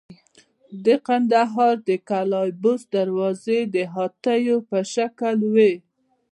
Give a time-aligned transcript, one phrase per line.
[0.85, 5.73] د کندهار د قلعه بست دروازې د هاتیو په شکل وې